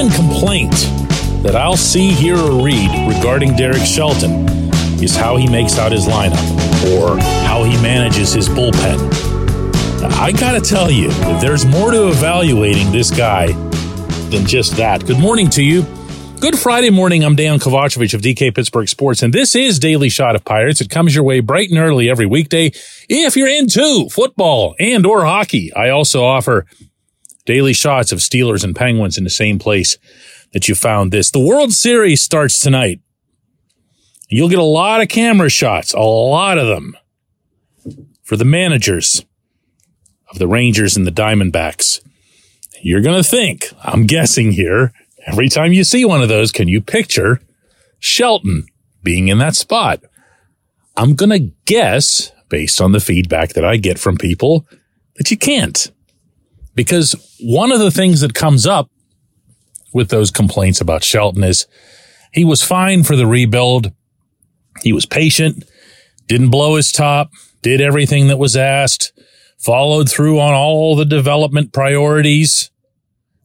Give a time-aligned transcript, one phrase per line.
[0.00, 0.72] common complaint
[1.42, 4.46] that I'll see, hear, or read regarding Derek Shelton
[5.02, 6.38] is how he makes out his lineup
[6.96, 8.98] or how he manages his bullpen.
[10.18, 11.10] I gotta tell you,
[11.40, 13.52] there's more to evaluating this guy
[14.30, 15.04] than just that.
[15.04, 15.82] Good morning to you.
[16.40, 17.22] Good Friday morning.
[17.22, 20.80] I'm Dejan Kovacevic of DK Pittsburgh Sports, and this is Daily Shot of Pirates.
[20.80, 22.72] It comes your way bright and early every weekday.
[23.10, 26.64] If you're into football and or hockey, I also offer
[27.44, 29.96] daily shots of Steelers and Penguins in the same place
[30.52, 31.30] that you found this.
[31.30, 33.00] The World Series starts tonight.
[34.28, 36.96] You'll get a lot of camera shots, a lot of them
[38.22, 39.24] for the managers
[40.30, 42.00] of the Rangers and the Diamondbacks.
[42.80, 44.92] You're going to think, I'm guessing here,
[45.26, 47.40] every time you see one of those, can you picture
[47.98, 48.66] Shelton
[49.02, 50.02] being in that spot?
[50.96, 54.66] I'm going to guess, based on the feedback that I get from people,
[55.16, 55.90] that you can't.
[56.74, 58.90] Because one of the things that comes up
[59.92, 61.66] with those complaints about Shelton is
[62.32, 63.92] he was fine for the rebuild.
[64.82, 65.64] He was patient,
[66.26, 67.30] didn't blow his top,
[67.62, 69.12] did everything that was asked,
[69.58, 72.70] followed through on all the development priorities,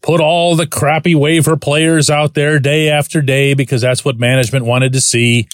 [0.00, 4.64] put all the crappy waiver players out there day after day because that's what management
[4.64, 5.48] wanted to see.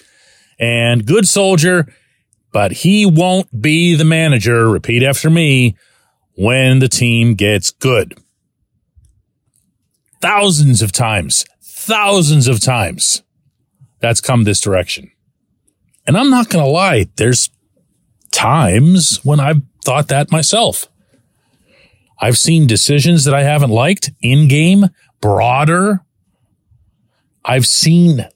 [0.59, 1.93] And good soldier,
[2.53, 5.77] but he won't be the manager, repeat after me,
[6.37, 8.17] when the team gets good.
[10.25, 13.23] Thousands of times, thousands of times
[14.01, 15.13] that's come this direction.
[16.07, 17.51] And I'm not going to lie, there's
[18.33, 20.87] times when I've thought that myself.
[22.19, 24.87] I've seen decisions that I haven't liked in game,
[25.21, 26.01] broader.
[27.45, 28.27] I've seen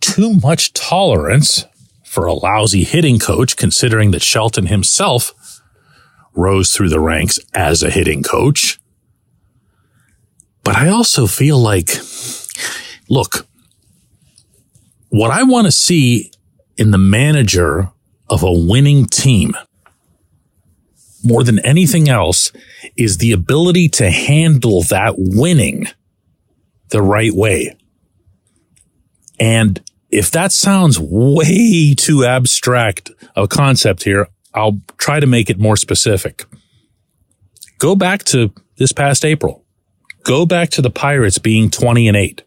[0.00, 1.64] too much tolerance
[2.02, 5.62] for a lousy hitting coach, considering that Shelton himself
[6.34, 8.80] rose through the ranks as a hitting coach.
[10.66, 11.90] But I also feel like,
[13.08, 13.46] look,
[15.10, 16.32] what I want to see
[16.76, 17.92] in the manager
[18.28, 19.56] of a winning team
[21.22, 22.50] more than anything else
[22.96, 25.86] is the ability to handle that winning
[26.88, 27.76] the right way.
[29.38, 29.80] And
[30.10, 35.76] if that sounds way too abstract a concept here, I'll try to make it more
[35.76, 36.44] specific.
[37.78, 39.62] Go back to this past April.
[40.26, 42.42] Go back to the Pirates being 20 and 8.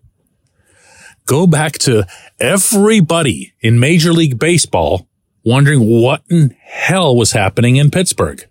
[1.25, 2.05] Go back to
[2.37, 5.07] everybody in Major League Baseball
[5.45, 8.45] wondering what in hell was happening in Pittsburgh.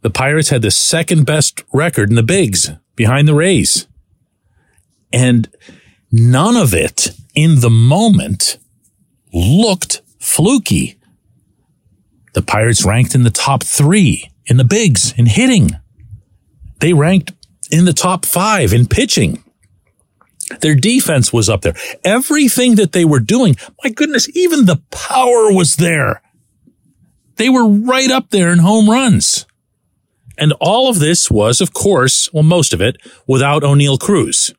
[0.00, 3.86] The Pirates had the second best record in the bigs behind the Rays.
[5.12, 5.50] And
[6.10, 8.56] none of it in the moment
[9.30, 10.98] looked fluky.
[12.32, 15.72] The Pirates ranked in the top three in the bigs in hitting.
[16.80, 17.32] They ranked
[17.70, 19.42] in the top five in pitching.
[20.60, 21.74] Their defense was up there.
[22.04, 26.22] Everything that they were doing, my goodness, even the power was there.
[27.36, 29.46] They were right up there in home runs.
[30.38, 34.54] And all of this was, of course, well, most of it without Oneil Cruz,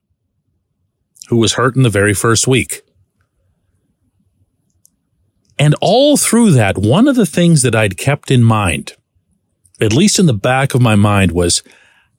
[1.30, 2.82] who was hurt in the very first week.
[5.60, 8.94] And all through that, one of the things that I'd kept in mind,
[9.82, 11.64] at least in the back of my mind, was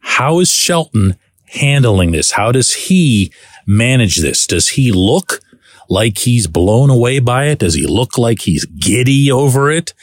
[0.01, 1.17] how is Shelton
[1.47, 2.33] handling this?
[2.33, 3.33] How does he
[3.67, 4.47] manage this?
[4.47, 5.41] Does he look
[5.89, 7.61] like he's blown away by it?
[7.61, 9.95] Does he look like he's giddy over it?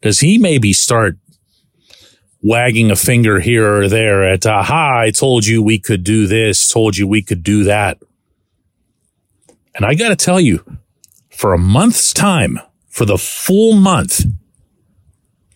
[0.00, 1.16] Does he maybe start
[2.40, 6.68] wagging a finger here or there at, aha, I told you we could do this,
[6.68, 7.98] told you we could do that.
[9.74, 10.64] And I got to tell you,
[11.30, 14.24] for a month's time, for the full month,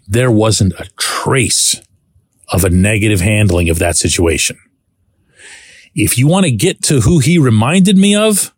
[0.06, 1.80] there wasn't a trace
[2.52, 4.58] of a negative handling of that situation.
[5.94, 8.54] If you want to get to who he reminded me of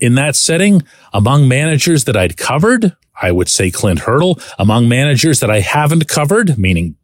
[0.00, 0.82] in that setting
[1.12, 4.38] among managers that I'd covered, I would say Clint Hurdle.
[4.58, 6.96] Among managers that I haven't covered, meaning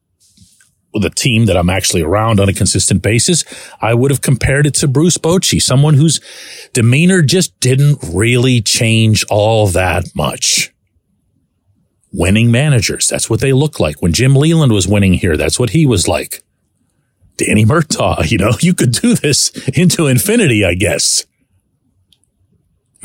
[0.95, 3.45] the team that I'm actually around on a consistent basis,
[3.81, 6.21] I would have compared it to Bruce Bochy, someone whose
[6.73, 10.73] demeanor just didn't really change all that much.
[12.17, 14.01] Winning managers, that's what they look like.
[14.01, 16.43] When Jim Leyland was winning here, that's what he was like.
[17.37, 21.27] Danny Murtaugh, you know, you could do this into infinity, I guess.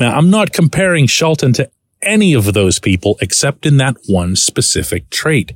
[0.00, 1.70] Now, I'm not comparing Shelton to
[2.00, 5.52] any of those people except in that one specific trait.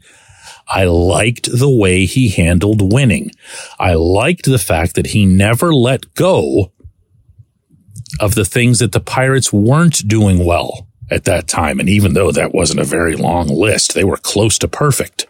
[0.69, 3.31] I liked the way he handled winning.
[3.79, 6.73] I liked the fact that he never let go
[8.21, 11.81] of the things that the Pirates weren't doing well at that time.
[11.81, 15.27] And even though that wasn't a very long list, they were close to perfect.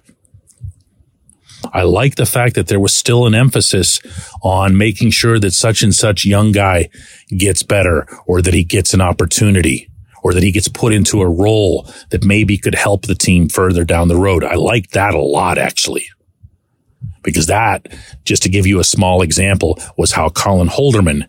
[1.73, 4.01] I like the fact that there was still an emphasis
[4.43, 6.89] on making sure that such and such young guy
[7.29, 9.89] gets better or that he gets an opportunity
[10.23, 13.85] or that he gets put into a role that maybe could help the team further
[13.85, 14.45] down the road.
[14.45, 16.07] I like that a lot, actually.
[17.23, 17.89] Because that,
[18.25, 21.29] just to give you a small example, was how Colin Holderman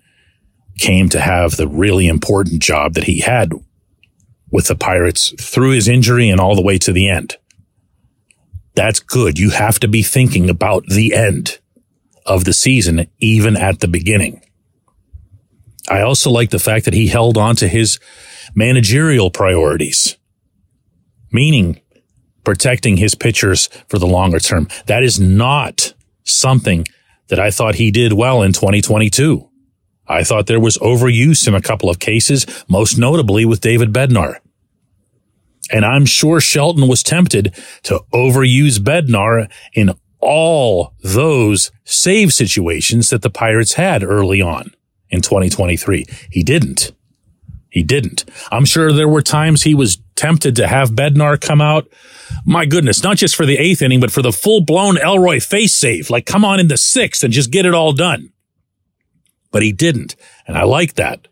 [0.79, 3.51] came to have the really important job that he had
[4.51, 7.37] with the Pirates through his injury and all the way to the end.
[8.75, 9.39] That's good.
[9.39, 11.59] You have to be thinking about the end
[12.25, 14.41] of the season, even at the beginning.
[15.89, 17.99] I also like the fact that he held on to his
[18.53, 20.17] managerial priorities,
[21.31, 21.79] meaning
[22.43, 24.67] protecting his pitchers for the longer term.
[24.85, 26.85] That is not something
[27.29, 29.46] that I thought he did well in 2022.
[30.07, 34.37] I thought there was overuse in a couple of cases, most notably with David Bednar.
[35.71, 43.21] And I'm sure Shelton was tempted to overuse Bednar in all those save situations that
[43.21, 44.71] the Pirates had early on
[45.09, 46.05] in 2023.
[46.31, 46.93] He didn't.
[47.69, 48.25] He didn't.
[48.51, 51.87] I'm sure there were times he was tempted to have Bednar come out.
[52.45, 55.73] My goodness, not just for the eighth inning, but for the full blown Elroy Face
[55.73, 56.09] save.
[56.09, 58.31] Like come on in the sixth and just get it all done.
[59.57, 60.15] But he didn't.
[60.45, 61.29] And I like that.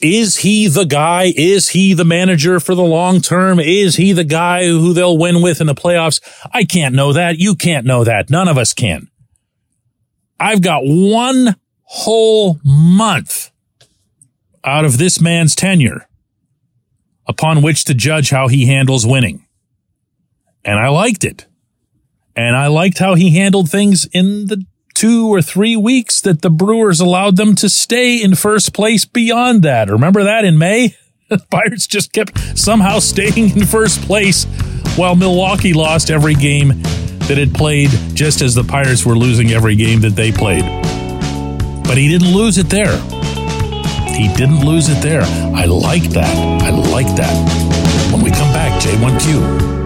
[0.00, 1.32] Is he the guy?
[1.36, 3.60] Is he the manager for the long term?
[3.60, 6.20] Is he the guy who they'll win with in the playoffs?
[6.52, 7.38] I can't know that.
[7.38, 8.30] You can't know that.
[8.30, 9.08] None of us can.
[10.40, 13.52] I've got one whole month
[14.64, 16.08] out of this man's tenure
[17.28, 19.46] upon which to judge how he handles winning.
[20.64, 21.46] And I liked it.
[22.34, 24.66] And I liked how he handled things in the
[24.96, 29.62] two or three weeks that the Brewers allowed them to stay in first place beyond
[29.62, 29.90] that.
[29.90, 30.96] Remember that in May?
[31.28, 34.44] The Pirates just kept somehow staying in first place
[34.94, 36.68] while Milwaukee lost every game
[37.26, 40.62] that it played, just as the Pirates were losing every game that they played.
[41.82, 42.96] But he didn't lose it there.
[44.14, 45.22] He didn't lose it there.
[45.52, 46.62] I like that.
[46.62, 48.12] I like that.
[48.12, 49.85] When we come back, J1Q.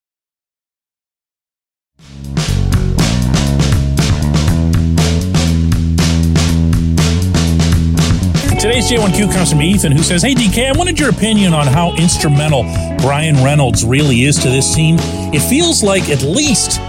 [8.61, 11.95] Today's J1Q comes from Ethan, who says, Hey, DK, I wanted your opinion on how
[11.95, 12.61] instrumental
[12.99, 14.97] Bryan Reynolds really is to this team.
[15.33, 16.79] It feels like, at least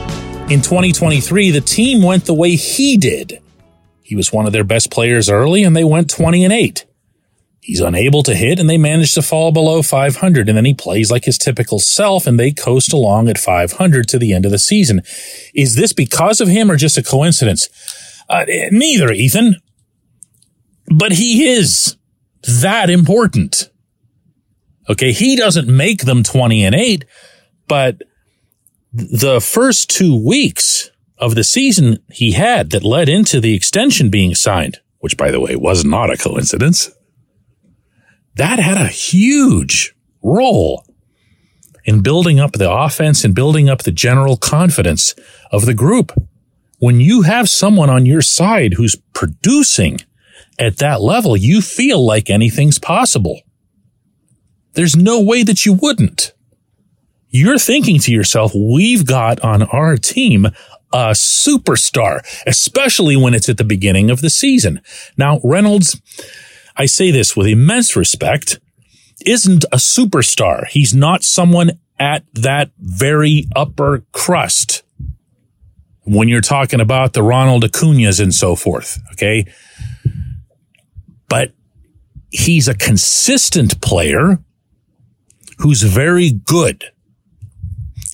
[0.51, 3.41] in 2023, the team went the way he did.
[4.03, 6.85] He was one of their best players early, and they went 20 and 8.
[7.63, 10.51] He's unable to hit, and they manage to fall below 500.
[10.51, 14.19] And then he plays like his typical self, and they coast along at 500 to
[14.19, 15.01] the end of the season.
[15.55, 17.71] Is this because of him or just a coincidence?
[18.29, 19.57] Uh, neither, Ethan
[20.93, 21.97] but he is
[22.63, 23.71] that important.
[24.89, 25.13] Okay.
[25.13, 27.05] He doesn't make them 20 and eight,
[27.69, 28.03] but
[28.93, 34.35] the first two weeks of the season he had that led into the extension being
[34.35, 36.91] signed, which by the way was not a coincidence,
[38.35, 40.85] that had a huge role
[41.85, 45.15] in building up the offense and building up the general confidence
[45.51, 46.13] of the group.
[46.79, 50.01] When you have someone on your side who's producing
[50.59, 53.41] at that level, you feel like anything's possible.
[54.75, 56.33] There's no way that you wouldn't.
[57.29, 60.47] You're thinking to yourself, we've got on our team
[60.93, 64.81] a superstar, especially when it's at the beginning of the season.
[65.17, 66.01] Now, Reynolds,
[66.77, 68.61] I say this with immense respect,
[69.25, 70.67] isn't a superstar.
[70.67, 74.83] He's not someone at that very upper crust
[76.05, 78.99] when you're talking about the Ronald Acuna's and so forth.
[79.13, 79.47] Okay
[81.33, 81.51] but
[82.29, 84.39] he's a consistent player
[85.61, 86.85] who's very good.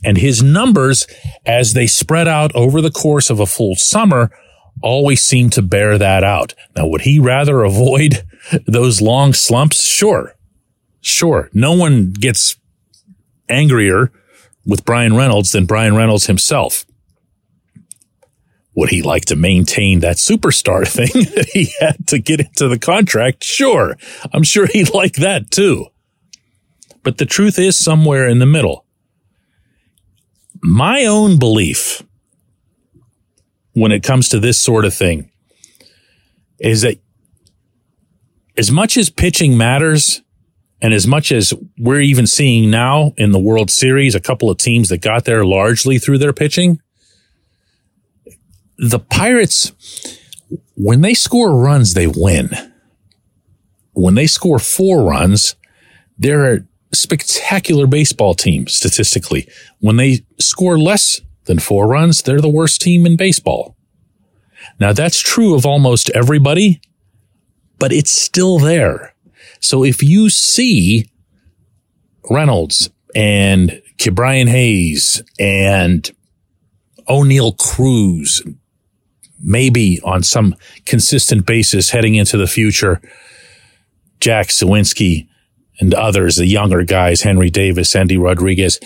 [0.05, 1.05] And his numbers,
[1.45, 4.31] as they spread out over the course of a full summer,
[4.85, 6.55] always seem to bear that out.
[6.77, 8.25] Now, would he rather avoid
[8.69, 9.85] those long slumps?
[9.85, 10.37] Sure.
[11.01, 11.51] Sure.
[11.53, 12.55] No one gets
[13.49, 14.13] angrier
[14.65, 16.85] with Bryan Reynolds than Bryan Reynolds himself.
[18.79, 22.79] Would he like to maintain that superstar thing that he had to get into the
[22.79, 23.43] contract?
[23.43, 23.97] Sure.
[24.33, 25.87] I'm sure he'd like that too.
[27.03, 28.87] But the truth is somewhere in the middle.
[30.63, 32.05] My own belief
[33.73, 35.33] when it comes to this sort of thing
[36.61, 37.01] is that
[38.57, 40.23] as much as pitching matters
[40.81, 44.59] and as much as we're even seeing now in the World Series, a couple of
[44.59, 46.81] teams that got there largely through their pitching,
[48.79, 49.73] the Pirates,
[50.77, 52.51] when they score runs, they win.
[53.93, 55.57] When they score four runs,
[56.17, 56.61] they're a
[56.95, 59.49] spectacular baseball team statistically.
[59.81, 63.77] When they score less than four runs, they're the worst team in baseball.
[64.79, 66.81] Now that's true of almost everybody,
[67.79, 69.15] but it's still there.
[69.61, 71.11] So if you see
[72.31, 76.09] Reynolds and Ke'Bryan Hayes and
[77.09, 78.43] Oneil Cruz,
[79.41, 80.55] maybe on some
[80.85, 83.01] consistent basis heading into the future,
[84.21, 85.29] Jack Suwinski
[85.81, 88.81] and others, the younger guys, Henry Davis, Endy Rodriguez,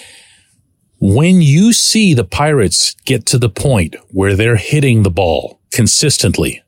[1.01, 6.63] when you see the Pirates get to the point where they're hitting the ball consistently,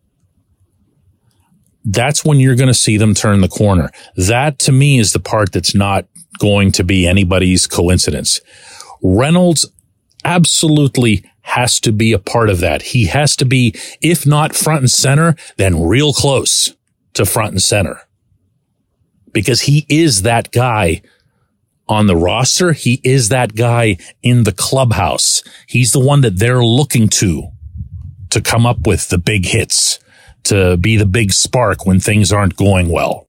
[1.85, 3.91] that's when you're going to see them turn the corner.
[4.17, 6.07] That to me is the part that's not
[6.39, 8.41] going to be anybody's coincidence.
[9.03, 9.67] Reynolds
[10.25, 12.83] absolutely has to be a part of that.
[12.83, 16.75] He has to be, if not front and center, then real close
[17.13, 18.01] to front and center
[19.35, 21.03] because he is that guy
[21.87, 22.73] on the roster.
[22.73, 25.43] He is that guy in the clubhouse.
[25.67, 27.51] He's the one that they're looking to
[28.31, 30.01] to come up with the big hits,
[30.45, 33.24] to be the big spark when things aren't going well.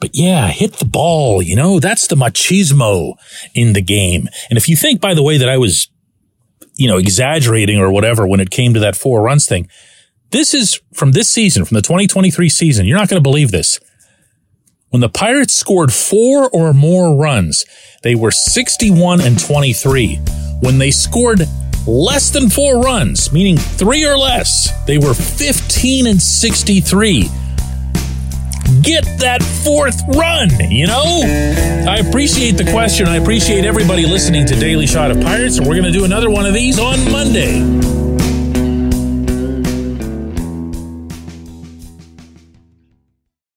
[0.00, 3.14] But yeah, hit the ball, you know, that's the machismo
[3.54, 4.28] in the game.
[4.50, 5.88] And if you think, by the way, that I was,
[6.76, 9.68] you know, exaggerating or whatever when it came to that four runs thing,
[10.30, 12.86] this is from this season, from the 2023 season.
[12.86, 13.78] You're not going to believe this.
[14.90, 17.64] When the Pirates scored four or more runs,
[18.02, 20.20] they were 61 and 23.
[20.60, 21.40] When they scored
[21.86, 27.28] less than four runs, meaning three or less, they were 15 and 63.
[28.84, 31.22] Get that fourth run, you know?
[31.88, 33.08] I appreciate the question.
[33.08, 36.28] I appreciate everybody listening to Daily Shot of Pirates, and we're going to do another
[36.28, 37.93] one of these on Monday.